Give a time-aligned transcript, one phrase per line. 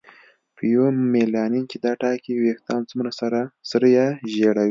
[0.57, 3.11] فیومیلانین چې دا ټاکي ویښتان څومره
[3.71, 4.59] سره یا ژېړ وي.